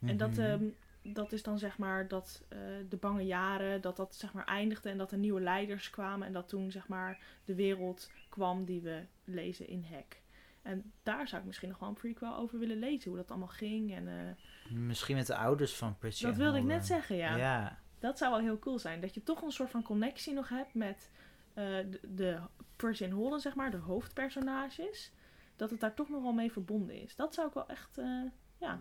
En 0.00 0.16
dat, 0.16 0.30
Mhm. 0.30 0.40
ehm, 0.40 0.64
dat 1.02 1.32
is 1.32 1.42
dan 1.42 1.58
zeg 1.58 1.78
maar 1.78 2.08
dat 2.08 2.44
eh, 2.48 2.58
de 2.88 2.96
bange 2.96 3.22
jaren, 3.26 3.80
dat 3.80 3.96
dat 3.96 4.14
zeg 4.14 4.32
maar 4.32 4.44
eindigde 4.44 4.88
en 4.90 4.98
dat 4.98 5.12
er 5.12 5.18
nieuwe 5.18 5.40
leiders 5.40 5.90
kwamen. 5.90 6.26
En 6.26 6.32
dat 6.32 6.48
toen 6.48 6.70
zeg 6.70 6.88
maar 6.88 7.18
de 7.44 7.54
wereld 7.54 8.10
kwam 8.28 8.64
die 8.64 8.80
we 8.80 9.02
lezen 9.24 9.68
in 9.68 9.82
Hek. 9.84 10.22
En 10.62 10.92
daar 11.02 11.28
zou 11.28 11.40
ik 11.40 11.46
misschien 11.46 11.68
nog 11.68 11.78
wel 11.78 11.88
een 11.88 11.94
prequel 11.94 12.36
over 12.36 12.58
willen 12.58 12.78
lezen. 12.78 13.08
Hoe 13.10 13.18
dat 13.18 13.30
allemaal 13.30 13.48
ging. 13.48 13.94
En, 13.94 14.08
eh, 14.08 14.72
Misschien 14.74 15.16
met 15.16 15.26
de 15.26 15.36
ouders 15.36 15.74
van 15.76 15.98
Prissy 15.98 16.24
dat 16.24 16.36
wilde 16.36 16.58
ik 16.58 16.64
net 16.64 16.86
zeggen, 16.86 17.16
ja. 17.16 17.36
Ja. 17.36 17.78
Dat 17.98 18.18
zou 18.18 18.30
wel 18.30 18.40
heel 18.40 18.58
cool 18.58 18.78
zijn. 18.78 19.00
Dat 19.00 19.14
je 19.14 19.22
toch 19.22 19.42
een 19.42 19.50
soort 19.52 19.70
van 19.70 19.82
connectie 19.82 20.32
nog 20.34 20.48
hebt 20.48 20.74
met 20.74 21.10
eh, 21.54 21.64
de, 21.64 22.00
de 22.08 22.38
Percy 22.76 23.04
en 23.04 23.10
Holden, 23.10 23.40
zeg 23.40 23.54
maar. 23.54 23.70
De 23.70 23.76
hoofdpersonages. 23.76 25.12
Dat 25.56 25.70
het 25.70 25.80
daar 25.80 25.94
toch 25.94 26.08
nog 26.08 26.22
wel 26.22 26.32
mee 26.32 26.52
verbonden 26.52 27.02
is. 27.02 27.16
Dat 27.16 27.34
zou 27.34 27.48
ik 27.48 27.54
wel 27.54 27.66
echt... 27.68 27.98
eh, 27.98 28.22
ja, 28.58 28.80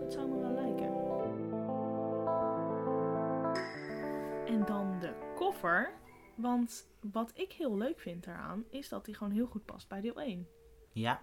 dat 0.00 0.12
zou 0.12 0.28
me 0.28 0.38
wel 0.40 0.50
lijken. 0.52 0.92
En 4.46 4.64
dan 4.64 4.98
de 5.00 5.32
koffer. 5.34 5.92
Want 6.34 6.88
wat 7.00 7.30
ik 7.34 7.52
heel 7.52 7.76
leuk 7.76 8.00
vind 8.00 8.24
daaraan, 8.24 8.64
is 8.70 8.88
dat 8.88 9.04
die 9.04 9.14
gewoon 9.14 9.32
heel 9.32 9.46
goed 9.46 9.64
past 9.64 9.88
bij 9.88 10.00
deel 10.00 10.20
1. 10.20 10.48
Ja. 10.92 11.22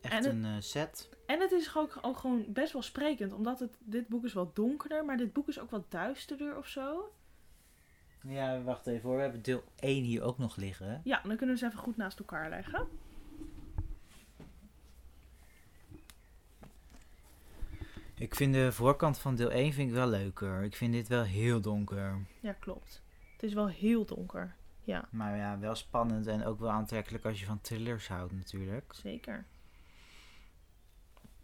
Echt 0.00 0.14
het- 0.14 0.34
een 0.34 0.44
eh, 0.44 0.56
set. 0.58 1.08
En 1.26 1.40
het 1.40 1.52
is 1.52 1.76
ook, 1.76 1.98
ook 2.02 2.16
gewoon 2.16 2.44
best 2.48 2.72
wel 2.72 2.82
sprekend, 2.82 3.32
omdat 3.32 3.60
het, 3.60 3.76
dit 3.80 4.08
boek 4.08 4.24
is 4.24 4.32
wat 4.32 4.56
donkerder, 4.56 5.04
maar 5.04 5.16
dit 5.16 5.32
boek 5.32 5.48
is 5.48 5.60
ook 5.60 5.70
wat 5.70 5.90
duisterder 5.90 6.56
of 6.56 6.66
zo. 6.66 7.12
Ja, 8.22 8.62
wacht 8.62 8.86
even 8.86 9.08
hoor. 9.08 9.16
We 9.16 9.22
hebben 9.22 9.42
deel 9.42 9.64
1 9.76 10.02
hier 10.04 10.22
ook 10.22 10.38
nog 10.38 10.56
liggen. 10.56 11.00
Ja, 11.04 11.20
dan 11.24 11.36
kunnen 11.36 11.54
we 11.54 11.60
ze 11.60 11.66
even 11.66 11.78
goed 11.78 11.96
naast 11.96 12.18
elkaar 12.18 12.48
leggen. 12.48 12.86
Ik 18.14 18.34
vind 18.34 18.54
de 18.54 18.72
voorkant 18.72 19.18
van 19.18 19.34
deel 19.36 19.50
1 19.50 19.72
vind 19.72 19.88
ik 19.88 19.94
wel 19.94 20.08
leuker. 20.08 20.62
Ik 20.62 20.76
vind 20.76 20.92
dit 20.92 21.08
wel 21.08 21.22
heel 21.22 21.60
donker. 21.60 22.26
Ja, 22.40 22.52
klopt. 22.52 23.02
Het 23.32 23.42
is 23.42 23.52
wel 23.52 23.68
heel 23.68 24.04
donker. 24.04 24.54
Ja, 24.84 25.08
Maar 25.10 25.36
ja, 25.36 25.58
wel 25.58 25.74
spannend 25.74 26.26
en 26.26 26.44
ook 26.44 26.58
wel 26.58 26.70
aantrekkelijk 26.70 27.24
als 27.24 27.40
je 27.40 27.46
van 27.46 27.60
thrillers 27.60 28.08
houdt 28.08 28.32
natuurlijk. 28.32 28.92
zeker. 28.94 29.44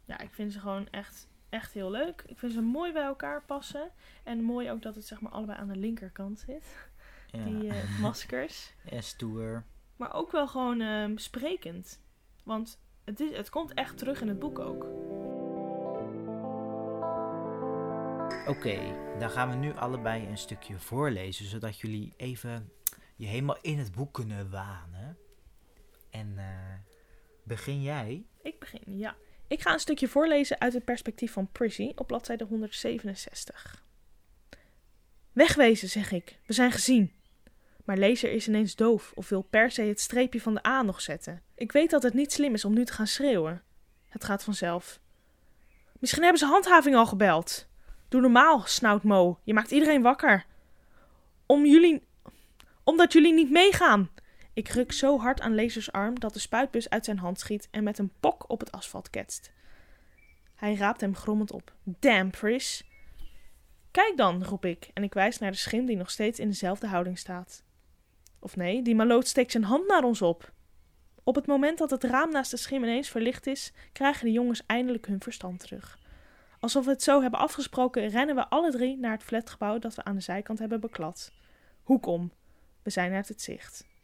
Ja, 0.04 0.18
ik 0.18 0.35
vind 0.35 0.52
ze 0.52 0.61
gewoon 0.61 0.88
echt, 0.90 1.28
echt 1.49 1.73
heel 1.73 1.91
leuk. 1.91 2.23
Ik 2.26 2.38
vind 2.38 2.53
ze 2.53 2.61
mooi 2.61 2.93
bij 2.93 3.03
elkaar 3.03 3.43
passen. 3.43 3.91
En 4.25 4.43
mooi 4.43 4.71
ook 4.71 4.83
dat 4.83 4.95
het 4.95 5.07
zeg 5.07 5.21
maar 5.21 5.33
allebei 5.33 5.59
aan 5.59 5.69
de 5.69 5.76
linkerkant 5.76 6.38
zit. 6.38 6.65
Ja. 7.31 7.45
Die 7.45 7.69
eh, 7.69 7.99
maskers. 8.00 8.75
en 8.85 9.03
stoer. 9.03 9.65
Maar 9.97 10.15
ook 10.15 10.33
wel 10.33 10.49
gewoon 10.49 10.81
ehm, 10.81 11.17
sprekend. 11.17 12.00
Want 12.45 12.81
het, 13.05 13.21
is, 13.21 13.37
het 13.37 13.50
komt 13.50 13.75
echt 13.75 13.99
terug 13.99 14.21
in 14.21 14.29
het 14.29 14.38
boek 14.38 14.59
ook. 14.59 14.85
Oké, 18.47 18.79
dan 19.19 19.31
gaan 19.31 19.49
we 19.50 19.55
nu 19.55 19.75
allebei 19.75 20.26
een 20.26 20.38
stukje 20.38 20.79
voorlezen, 20.79 21.47
zodat 21.47 21.81
jullie 21.81 22.15
even 22.17 22.73
je 23.17 23.26
helemaal 23.26 23.59
in 23.61 23.79
het 23.79 23.93
boek 23.93 24.12
kunnen 24.12 24.50
wanen. 24.50 25.19
En 26.11 26.38
eh, 26.38 26.75
begin 27.43 27.83
jij? 27.83 28.26
Ik 28.43 28.59
begin, 28.59 28.99
ja. 28.99 29.17
Ik 29.49 29.61
ga 29.61 29.73
een 29.73 29.81
stukje 29.81 30.09
voorlezen 30.09 30.61
uit 30.61 30.73
het 30.73 30.85
perspectief 30.85 31.33
van 31.33 31.49
Prissy 31.53 31.93
op 31.95 32.07
bladzijde 32.07 32.45
167. 32.45 33.85
Wegwezen, 35.33 35.88
zeg 35.88 36.12
ik. 36.12 36.38
We 36.47 36.53
zijn 36.53 36.73
gezien. 36.73 37.12
Maar 37.85 37.97
lezer 37.97 38.33
is 38.33 38.49
ineens 38.49 38.75
doof 38.75 39.12
of 39.15 39.29
wil 39.29 39.43
per 39.43 39.71
se 39.71 39.83
het 39.83 40.00
streepje 40.00 40.41
van 40.41 40.55
de 40.55 40.67
A 40.67 40.83
nog 40.83 41.00
zetten. 41.00 41.43
Ik 41.55 41.73
weet 41.73 41.91
dat 41.91 42.03
het 42.03 42.15
niet 42.15 42.33
slim 42.33 42.55
is 42.55 42.65
om 42.65 42.75
nu 42.75 42.85
te 42.85 42.93
gaan 42.93 43.07
schreeuwen. 43.07 43.62
Het 44.09 44.25
gaat 44.25 44.45
vanzelf. 44.45 45.00
Misschien 45.99 46.23
hebben 46.23 46.41
ze 46.41 46.47
handhaving 46.47 46.97
al 46.97 47.07
gebeld. 47.07 47.69
Doe 48.09 48.21
normaal, 48.21 48.62
snauwt 48.65 49.03
Mo. 49.03 49.38
Je 49.45 49.55
maakt 49.55 49.71
iedereen 49.71 50.03
wakker. 50.03 50.47
Om 51.47 51.67
jullie... 51.67 52.03
Omdat 52.85 53.12
jullie 53.12 53.33
niet 53.33 53.50
meegaan. 53.50 54.11
Ik 54.57 54.69
ruk 54.69 54.93
zo 54.93 55.19
hard 55.19 55.41
aan 55.41 55.55
Lasers 55.55 55.93
arm 55.93 56.21
dat 56.21 56.33
de 56.33 56.39
spuitbus 56.39 56.91
uit 56.91 57.05
zijn 57.05 57.19
hand 57.19 57.41
schiet 57.41 57.69
en 57.71 57.85
met 57.85 57.99
een 57.99 58.13
pok 58.21 58.51
op 58.51 58.61
het 58.61 58.73
asfalt 58.73 59.11
ketst. 59.11 59.53
Hij 60.55 60.75
raapt 60.75 61.01
hem 61.01 61.15
grommend 61.15 61.53
op. 61.53 61.73
Damn, 61.83 62.31
Pris. 62.31 62.85
Kijk 63.91 64.17
dan, 64.17 64.45
roep 64.45 64.65
ik 64.65 64.91
en 64.95 65.03
ik 65.03 65.15
wijs 65.15 65.39
naar 65.39 65.51
de 65.51 65.57
schim 65.57 65.87
die 65.87 65.97
nog 65.97 66.11
steeds 66.11 66.39
in 66.39 66.49
dezelfde 66.49 66.87
houding 66.87 67.19
staat. 67.19 67.63
Of 68.39 68.57
nee, 68.57 68.83
die 68.83 68.95
maloot 68.95 69.27
steekt 69.27 69.51
zijn 69.53 69.65
hand 69.65 69.87
naar 69.87 70.05
ons 70.05 70.23
op. 70.23 70.53
Op 71.25 71.35
het 71.35 71.47
moment 71.47 71.79
dat 71.79 71.91
het 71.91 72.05
raam 72.05 72.31
naast 72.31 72.51
de 72.51 72.57
schim 72.57 72.83
ineens 72.83 73.09
verlicht 73.09 73.47
is, 73.47 73.73
krijgen 73.93 74.25
de 74.25 74.33
jongens 74.33 74.63
eindelijk 74.67 75.07
hun 75.07 75.21
verstand 75.21 75.61
terug. 75.61 75.99
Alsof 76.61 76.85
we 76.85 76.91
het 76.91 77.03
zo 77.03 77.23
hebben 77.23 77.41
afgesproken, 77.41 78.09
rennen 78.09 78.35
we 78.35 78.49
alle 78.49 78.71
drie 78.71 78.97
naar 78.97 79.13
het 79.13 79.23
flatgebouw 79.23 79.79
dat 79.79 79.95
we 79.95 80.05
aan 80.05 80.15
de 80.15 80.21
zijkant 80.21 80.59
hebben 80.59 80.81
beklad. 80.81 81.33
Hoek 81.83 82.07
om. 82.07 82.33
We 82.83 82.91
zijn 82.91 83.13
uit 83.13 83.29
het 83.29 83.43
zicht. 83.43 83.95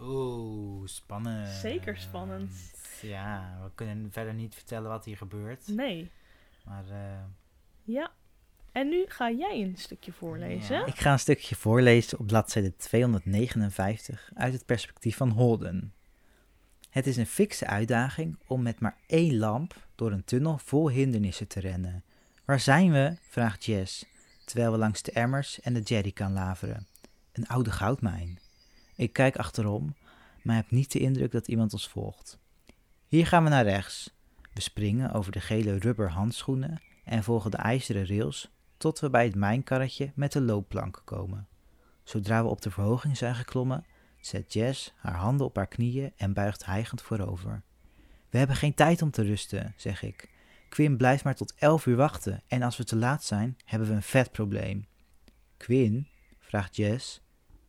Oeh, 0.00 0.86
spannend. 0.88 1.48
Zeker 1.48 1.96
spannend. 1.96 2.52
Ja, 3.02 3.58
we 3.62 3.70
kunnen 3.74 4.08
verder 4.12 4.34
niet 4.34 4.54
vertellen 4.54 4.90
wat 4.90 5.04
hier 5.04 5.16
gebeurt. 5.16 5.68
Nee. 5.68 6.10
Maar 6.64 6.84
eh, 6.90 7.22
Ja. 7.82 8.12
En 8.72 8.88
nu 8.88 9.04
ga 9.08 9.30
jij 9.30 9.60
een 9.62 9.76
stukje 9.76 10.12
voorlezen. 10.12 10.76
Ja. 10.76 10.86
Ik 10.86 11.00
ga 11.00 11.12
een 11.12 11.18
stukje 11.18 11.54
voorlezen 11.54 12.18
op 12.18 12.26
bladzijde 12.26 12.76
259 12.76 14.30
uit 14.34 14.52
het 14.52 14.66
perspectief 14.66 15.16
van 15.16 15.30
Holden. 15.30 15.92
Het 16.90 17.06
is 17.06 17.16
een 17.16 17.26
fikse 17.26 17.66
uitdaging 17.66 18.38
om 18.46 18.62
met 18.62 18.80
maar 18.80 18.96
één 19.06 19.36
lamp 19.36 19.74
door 19.94 20.12
een 20.12 20.24
tunnel 20.24 20.58
vol 20.58 20.90
hindernissen 20.90 21.48
te 21.48 21.60
rennen. 21.60 22.04
Waar 22.44 22.60
zijn 22.60 22.92
we? 22.92 23.16
vraagt 23.28 23.64
Jess, 23.64 24.04
terwijl 24.44 24.72
we 24.72 24.78
langs 24.78 25.02
de 25.02 25.12
emmers 25.12 25.60
en 25.60 25.74
de 25.74 25.80
jerrycan 25.80 26.32
laveren. 26.32 26.86
Een 27.32 27.46
oude 27.46 27.70
goudmijn. 27.70 28.38
Ik 28.96 29.12
kijk 29.12 29.36
achterom, 29.36 29.94
maar 30.42 30.56
heb 30.56 30.70
niet 30.70 30.92
de 30.92 30.98
indruk 30.98 31.32
dat 31.32 31.48
iemand 31.48 31.72
ons 31.72 31.88
volgt. 31.88 32.38
Hier 33.06 33.26
gaan 33.26 33.44
we 33.44 33.50
naar 33.50 33.64
rechts. 33.64 34.14
We 34.52 34.60
springen 34.60 35.12
over 35.12 35.32
de 35.32 35.40
gele 35.40 35.78
rubber 35.78 36.10
handschoenen 36.10 36.80
en 37.04 37.24
volgen 37.24 37.50
de 37.50 37.56
ijzeren 37.56 38.06
rails 38.06 38.50
tot 38.76 39.00
we 39.00 39.10
bij 39.10 39.24
het 39.24 39.34
mijnkarretje 39.34 40.12
met 40.14 40.32
de 40.32 40.40
loopplanken 40.40 41.04
komen. 41.04 41.48
Zodra 42.02 42.42
we 42.42 42.48
op 42.48 42.60
de 42.60 42.70
verhoging 42.70 43.16
zijn 43.16 43.34
geklommen, 43.34 43.84
zet 44.20 44.52
Jess 44.52 44.92
haar 44.96 45.14
handen 45.14 45.46
op 45.46 45.56
haar 45.56 45.66
knieën 45.66 46.12
en 46.16 46.32
buigt 46.32 46.64
hijgend 46.64 47.02
voorover. 47.02 47.62
We 48.30 48.38
hebben 48.38 48.56
geen 48.56 48.74
tijd 48.74 49.02
om 49.02 49.10
te 49.10 49.22
rusten, 49.22 49.74
zeg 49.76 50.02
ik. 50.02 50.30
Quinn 50.68 50.96
blijft 50.96 51.24
maar 51.24 51.34
tot 51.34 51.54
elf 51.54 51.86
uur 51.86 51.96
wachten 51.96 52.42
en 52.46 52.62
als 52.62 52.76
we 52.76 52.84
te 52.84 52.96
laat 52.96 53.24
zijn, 53.24 53.56
hebben 53.64 53.88
we 53.88 53.94
een 53.94 54.02
vet 54.02 54.32
probleem. 54.32 54.86
Quinn, 55.56 56.08
vraagt 56.38 56.76
Jess. 56.76 57.23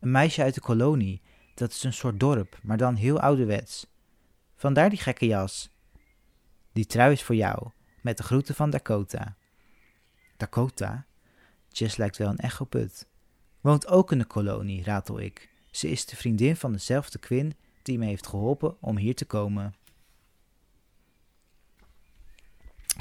Een 0.05 0.11
meisje 0.11 0.41
uit 0.41 0.53
de 0.53 0.61
kolonie. 0.61 1.21
Dat 1.53 1.71
is 1.71 1.83
een 1.83 1.93
soort 1.93 2.19
dorp, 2.19 2.59
maar 2.63 2.77
dan 2.77 2.95
heel 2.95 3.19
ouderwets. 3.19 3.87
Vandaar 4.55 4.89
die 4.89 4.99
gekke 4.99 5.25
jas. 5.25 5.69
Die 6.71 6.85
trui 6.85 7.11
is 7.11 7.23
voor 7.23 7.35
jou, 7.35 7.69
met 8.01 8.17
de 8.17 8.23
groeten 8.23 8.55
van 8.55 8.69
Dakota. 8.69 9.35
Dakota? 10.37 11.05
Jess 11.69 11.97
lijkt 11.97 12.17
wel 12.17 12.29
een 12.29 12.37
echoput. 12.37 13.07
Woont 13.61 13.87
ook 13.87 14.11
in 14.11 14.17
de 14.17 14.25
kolonie, 14.25 14.83
ratel 14.83 15.19
ik. 15.19 15.49
Ze 15.71 15.89
is 15.89 16.05
de 16.05 16.15
vriendin 16.15 16.55
van 16.55 16.71
dezelfde 16.71 17.19
Quinn 17.19 17.55
die 17.81 17.97
me 17.97 18.05
heeft 18.05 18.27
geholpen 18.27 18.81
om 18.81 18.97
hier 18.97 19.15
te 19.15 19.25
komen. 19.25 19.75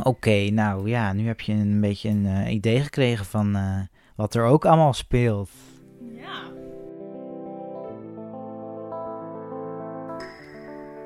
Oké, 0.03 0.51
nou 0.51 0.89
ja, 0.89 1.13
nu 1.13 1.27
heb 1.27 1.41
je 1.41 1.53
een 1.53 1.81
beetje 1.81 2.09
een 2.09 2.27
eh, 2.27 2.53
idee 2.53 2.81
gekregen 2.81 3.25
van 3.25 3.57
eh, 3.57 3.81
wat 4.17 4.35
er 4.35 4.45
ook 4.45 4.65
allemaal 4.65 4.93
speelt. 4.93 5.51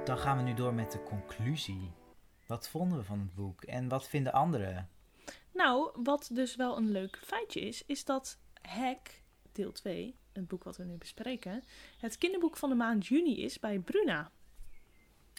Dan 0.09 0.19
gaan 0.19 0.37
we 0.37 0.43
nu 0.43 0.55
door 0.55 0.75
met 0.75 0.93
de 0.93 1.03
conclusie. 1.03 1.91
Wat 2.47 2.69
vonden 2.69 2.99
we 2.99 3.05
van 3.05 3.19
het 3.19 3.35
boek 3.35 3.63
en 3.63 3.89
wat 3.89 4.09
vinden 4.09 4.33
anderen? 4.33 4.89
Nou, 5.53 5.91
wat 6.03 6.29
dus 6.33 6.57
wel 6.57 6.77
een 6.77 6.91
leuk 6.91 7.21
feitje 7.25 7.61
is, 7.61 7.85
is 7.87 8.05
dat 8.05 8.39
Hack, 8.63 9.09
deel 9.53 9.73
2, 9.73 10.15
het 10.33 10.49
boek 10.49 10.65
wat 10.65 10.77
we 10.77 10.85
nu 10.85 10.97
bespreken, 10.97 11.65
het 11.99 12.19
kinderboek 12.19 12.57
van 12.57 12.69
de 12.69 12.75
maand 12.75 13.07
juni 13.07 13.43
is 13.43 13.59
bij 13.59 13.79
Bruna. 13.79 14.31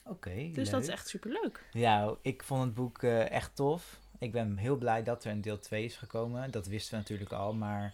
Oké, 0.06 0.50
Dus 0.54 0.70
dat 0.70 0.82
is 0.82 0.88
echt 0.88 1.08
superleuk. 1.08 1.70
Ja, 1.72 2.16
ik 2.22 2.44
vond 2.44 2.64
het 2.64 2.74
boek 2.74 3.04
eh, 3.04 3.30
echt 3.30 3.56
tof. 3.56 4.00
Ik 4.20 4.32
ben 4.32 4.58
heel 4.58 4.78
blij 4.78 5.04
dat 5.04 5.24
er 5.24 5.32
een 5.32 5.42
deel 5.42 5.60
2 5.60 5.84
is 5.84 5.96
gekomen. 5.96 6.52
Dat 6.52 6.68
wisten 6.68 6.92
we 6.92 6.98
natuurlijk 6.98 7.32
al, 7.32 7.54
maar 7.54 7.94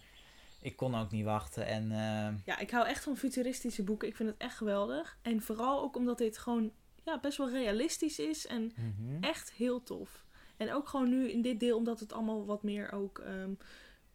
ik 0.60 0.76
kon 0.76 0.94
ook 0.94 1.10
niet 1.10 1.24
wachten. 1.24 1.66
En 1.66 1.82
eh, 1.90 2.44
Ja, 2.44 2.58
ik 2.58 2.70
hou 2.70 2.86
echt 2.86 3.02
van 3.02 3.16
futuristische 3.16 3.82
boeken. 3.82 4.08
Ik 4.08 4.16
vind 4.16 4.28
het 4.28 4.38
echt 4.38 4.56
geweldig. 4.56 5.18
En 5.22 5.42
vooral 5.42 5.82
ook 5.82 5.96
omdat 5.96 6.18
dit 6.18 6.38
gewoon 6.38 6.72
ja, 7.04 7.20
best 7.20 7.38
wel 7.38 7.50
realistisch 7.50 8.18
is 8.18 8.46
en 8.46 8.72
mhm. 8.76 9.22
echt 9.22 9.52
heel 9.52 9.82
tof. 9.82 10.24
En 10.56 10.72
ook 10.72 10.88
gewoon 10.88 11.08
nu 11.08 11.30
in 11.30 11.42
dit 11.42 11.60
deel, 11.60 11.76
omdat 11.76 12.00
het 12.00 12.12
allemaal 12.12 12.46
wat 12.46 12.62
meer 12.62 12.92
ook 12.92 13.18
ehm, 13.18 13.52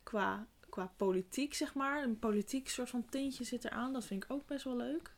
qua, 0.04 0.48
qua 0.70 0.94
politiek, 0.98 1.54
zeg 1.54 1.74
maar. 1.74 2.04
Een 2.04 2.20
politiek 2.20 2.70
soort 2.70 2.90
van 2.90 3.06
tintje 3.06 3.44
zit 3.44 3.66
eraan. 3.66 3.94
Dat 3.94 4.06
vind 4.06 4.24
ik 4.24 4.32
ook 4.32 4.46
best 4.46 4.64
wel 4.64 4.78
leuk. 4.78 5.14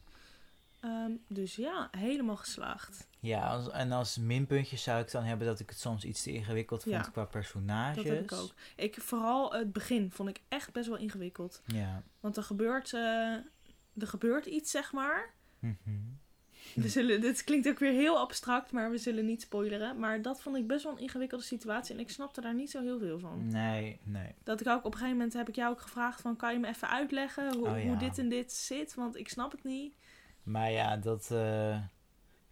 Ehm, 0.79 1.11
dus 1.27 1.55
ja, 1.55 1.87
helemaal 1.91 2.37
geslaagd. 2.37 3.07
Ja 3.23 3.47
als, 3.47 3.69
en 3.69 3.91
als 3.91 4.17
minpuntje 4.17 4.77
zou 4.77 5.01
ik 5.01 5.11
dan 5.11 5.23
hebben 5.23 5.47
dat 5.47 5.59
ik 5.59 5.69
het 5.69 5.79
soms 5.79 6.03
iets 6.03 6.23
te 6.23 6.31
ingewikkeld 6.31 6.83
vond 6.83 6.95
Ja, 6.95 7.01
qua 7.01 7.25
personages. 7.25 7.95
Dat 7.95 8.05
heb 8.05 8.21
ik 8.23 8.31
ook. 8.31 8.53
Ik, 8.75 9.01
vooral 9.01 9.53
het 9.53 9.71
begin 9.73 10.11
vond 10.11 10.29
ik 10.29 10.41
echt 10.47 10.71
best 10.71 10.87
wel 10.87 10.97
ingewikkeld. 10.97 11.61
Ja. 11.65 12.03
Want 12.19 12.37
er 12.37 12.43
gebeurt, 12.43 12.93
eh, 12.93 13.01
er 13.97 14.07
gebeurt 14.07 14.45
iets, 14.45 14.71
zeg 14.71 14.91
maar. 14.91 15.33
Mhm. 15.59 15.75
We 16.75 16.89
zullen, 16.89 17.21
dit 17.21 17.43
klinkt 17.43 17.67
ook 17.67 17.79
weer 17.79 17.91
heel 17.91 18.17
abstract, 18.17 18.71
maar 18.71 18.91
we 18.91 18.97
zullen 18.97 19.25
niet 19.25 19.41
spoileren. 19.41 19.99
Maar 19.99 20.21
dat 20.21 20.41
vond 20.41 20.55
ik 20.55 20.67
best 20.67 20.83
wel 20.83 20.93
een 20.93 20.99
ingewikkelde 20.99 21.43
situatie 21.43 21.93
en 21.95 21.99
ik 21.99 22.09
snapte 22.09 22.41
daar 22.41 22.53
niet 22.55 22.71
zo 22.71 22.81
heel 22.81 22.99
veel 22.99 23.19
van. 23.19 23.47
Nee, 23.47 23.99
nee. 24.03 24.35
Dat 24.43 24.61
ik 24.61 24.67
ook 24.67 24.77
op 24.77 24.85
een 24.85 24.91
gegeven 24.91 25.17
moment 25.17 25.33
heb 25.33 25.49
ik 25.49 25.55
jou 25.55 25.71
ook 25.71 25.81
gevraagd 25.81 26.21
van 26.21 26.35
kan 26.35 26.53
je 26.53 26.59
me 26.59 26.67
even 26.67 26.89
uitleggen 26.89 27.53
hoe, 27.55 27.67
Oh, 27.69 27.79
ja. 27.79 27.87
hoe 27.87 27.97
dit 27.97 28.17
en 28.17 28.29
dit 28.29 28.53
zit, 28.53 28.93
want 28.93 29.17
ik 29.17 29.29
snap 29.29 29.51
het 29.51 29.63
niet. 29.63 29.95
Maar 30.43 30.71
ja, 30.71 30.97
dat 30.97 31.31
eh, 31.31 31.77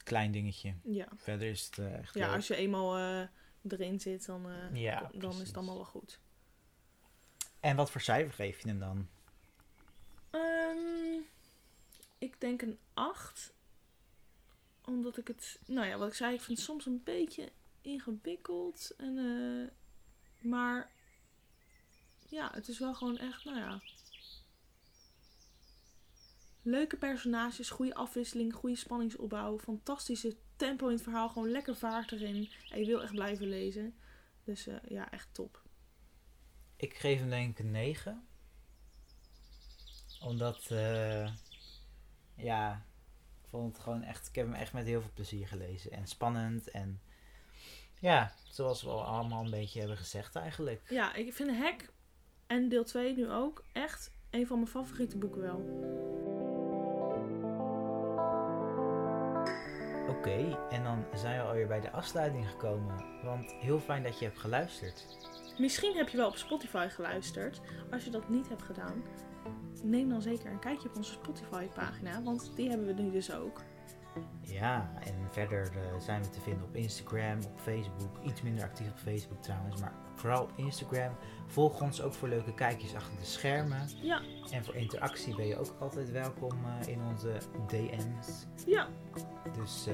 klein 0.03 0.31
dingetje. 0.31 0.74
Ja, 0.84 1.08
Verder 1.15 1.50
is 1.50 1.65
het 1.65 1.77
eh, 1.77 1.98
echt 1.98 2.13
ja 2.13 2.25
leuk. 2.25 2.36
als 2.36 2.48
je 2.48 2.55
eenmaal 2.55 2.98
eh, 2.98 3.27
erin 3.67 4.00
zit, 4.00 4.25
dan, 4.25 4.50
eh, 4.50 4.75
Ja, 4.81 5.10
dan 5.13 5.31
is 5.41 5.48
het 5.48 5.58
allemaal 5.58 5.75
wel 5.75 5.86
goed. 5.86 6.20
En 7.60 7.75
wat 7.75 7.91
voor 7.91 8.01
cijfer 8.01 8.34
geef 8.34 8.62
je 8.62 8.67
hem 8.67 8.79
dan? 8.79 9.08
Ehm, 10.29 11.22
ik 12.17 12.36
denk 12.41 12.62
een 12.62 12.77
8. 12.93 13.53
Omdat 14.86 15.17
ik 15.17 15.27
het, 15.27 15.60
nou 15.65 15.88
ja, 15.88 15.98
wat 15.98 16.08
ik 16.08 16.13
zei, 16.13 16.34
ik 16.34 16.41
vind 16.41 16.58
het 16.58 16.67
soms 16.67 16.86
een 16.86 17.01
beetje 17.03 17.51
ingewikkeld. 17.81 18.93
En, 18.98 19.17
eh, 19.17 20.48
maar 20.50 20.91
ja, 22.29 22.51
het 22.53 22.67
is 22.67 22.79
wel 22.79 22.93
gewoon 22.93 23.17
echt, 23.17 23.46
nou 23.46 23.58
ja. 23.58 23.81
Leuke 26.62 26.98
personages, 26.98 27.70
goede 27.70 27.94
afwisseling, 27.94 28.53
goede 28.53 28.75
spanningsopbouw, 28.75 29.60
fantastische 29.60 30.36
tempo 30.56 30.88
in 30.88 30.94
het 30.94 31.03
verhaal, 31.03 31.30
gewoon 31.30 31.51
lekker 31.51 31.75
vaart 31.75 32.12
erin. 32.12 32.50
En 32.70 32.80
je 32.80 32.86
wil 32.86 33.01
echt 33.01 33.13
blijven 33.13 33.48
lezen. 33.48 33.96
Dus 34.44 34.68
eh, 34.68 34.75
ja, 34.88 35.12
echt 35.12 35.27
top. 35.32 35.62
Ik 36.75 36.94
geef 36.94 37.20
hem 37.20 37.30
denk 37.30 37.58
ik 37.58 37.65
een 37.65 37.72
9. 37.72 38.27
Omdat, 40.22 40.68
eh, 40.72 41.32
ja, 42.36 42.86
ik 43.41 43.48
vond 43.50 43.74
het 43.74 43.84
gewoon 43.84 44.03
echt, 44.03 44.27
ik 44.27 44.36
heb 44.36 44.46
hem 44.46 44.56
echt 44.56 44.74
met 44.74 44.86
heel 44.86 45.01
veel 45.01 45.12
plezier 45.13 45.48
gelezen. 45.48 45.91
En 45.91 46.08
spannend 46.08 46.72
en, 46.72 47.01
ja, 48.00 48.34
zoals 48.50 48.82
we 48.82 48.89
al 48.89 49.06
allemaal 49.06 49.44
een 49.44 49.51
beetje 49.51 49.80
hebben 49.80 49.98
gezegd 49.98 50.36
eigenlijk. 50.36 50.89
Ja, 50.89 51.13
ik 51.13 51.34
vind 51.34 51.58
Hack 51.58 51.94
en 52.48 52.70
deel 52.70 52.84
2 52.84 53.15
nu 53.15 53.30
ook 53.32 53.63
echt 53.72 54.12
een 54.30 54.48
van 54.48 54.58
mijn 54.58 54.72
favoriete 54.72 55.18
boeken 55.18 55.41
wel. 55.41 56.50
Oké, 60.21 60.57
en 60.69 60.83
dan 60.83 61.05
zijn 61.13 61.41
we 61.41 61.47
alweer 61.47 61.67
bij 61.67 61.79
de 61.79 61.91
afsluiting 61.91 62.49
gekomen. 62.49 63.05
Want 63.23 63.51
heel 63.51 63.79
fijn 63.79 64.03
dat 64.03 64.19
je 64.19 64.25
hebt 64.25 64.39
geluisterd. 64.39 65.05
Misschien 65.57 65.95
heb 65.95 66.09
je 66.09 66.17
wel 66.17 66.27
op 66.27 66.35
Spotify 66.35 66.87
geluisterd. 66.89 67.61
Als 67.91 68.03
je 68.03 68.11
dat 68.11 68.29
niet 68.29 68.49
hebt 68.49 68.61
gedaan, 68.61 69.03
neem 69.83 70.09
dan 70.09 70.21
zeker 70.21 70.51
een 70.51 70.59
kijkje 70.59 70.89
op 70.89 70.95
onze 70.95 71.11
Spotify-pagina, 71.11 72.23
want 72.23 72.51
die 72.55 72.69
hebben 72.69 72.87
we 72.87 73.01
nu 73.01 73.11
dus 73.11 73.33
ook. 73.33 73.61
Ja, 74.41 74.91
en 75.03 75.15
verder 75.29 75.71
eh, 75.75 75.99
zijn 75.99 76.23
we 76.23 76.29
te 76.29 76.41
vinden 76.41 76.63
op 76.63 76.75
Instagram, 76.75 77.37
op 77.43 77.59
Facebook. 77.59 78.23
Iets 78.23 78.41
minder 78.41 78.63
actief 78.63 78.89
op 78.89 78.97
Facebook 78.97 79.41
trouwens, 79.41 79.81
maar 79.81 79.93
vooral 80.21 80.41
op 80.43 80.51
Instagram. 80.55 81.11
Volg 81.47 81.81
ons 81.81 82.01
ook 82.01 82.13
voor 82.13 82.27
leuke 82.27 82.53
kijkjes 82.53 82.95
achter 82.95 83.17
de 83.19 83.25
schermen. 83.25 83.89
Ja, 84.01 84.21
En 84.51 84.63
voor 84.65 84.75
interactie 84.75 85.35
ben 85.35 85.47
je 85.47 85.59
ook 85.59 85.75
altijd 85.79 86.11
welkom 86.11 86.51
eh, 86.65 86.87
in 86.87 87.01
onze 87.09 87.37
DM's. 87.67 88.45
ja. 88.65 88.87
Dus 89.57 89.87
eh, 89.87 89.93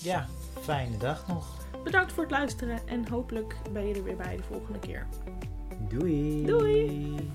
ja, 0.00 0.26
fijne 0.60 0.96
dag 0.96 1.26
nog. 1.26 1.66
Bedankt 1.84 2.12
voor 2.12 2.22
het 2.22 2.32
luisteren 2.32 2.88
en 2.88 3.08
hopelijk 3.08 3.56
ben 3.72 3.86
je 3.86 3.94
er 3.94 4.04
weer 4.04 4.16
bij 4.16 4.36
de 4.36 4.42
volgende 4.42 4.78
keer. 4.78 5.06
Doei! 5.88 6.46
Doei! 6.46 7.30